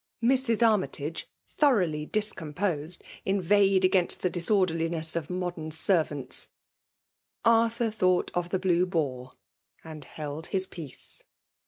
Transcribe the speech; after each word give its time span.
Mrs. 0.23 0.63
Annytage, 0.63 1.25
thoroughly 1.47 2.07
discom 2.07 2.55
posed, 2.55 3.03
inveighed 3.23 3.85
against 3.85 4.21
the 4.23 4.31
disorderliness 4.31 5.15
of 5.15 5.29
modem 5.29 5.69
servants. 5.69 6.49
Arthur 7.45 7.91
thought 7.91 8.31
of 8.33 8.49
the 8.49 8.57
Blue 8.57 8.87
Boar, 8.87 9.33
and 9.83 10.03
held 10.05 10.47
his 10.47 10.65
peace. 10.65 11.23